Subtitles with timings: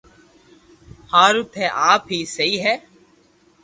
[1.11, 2.75] ھارو تي آپ ھي سھي ھي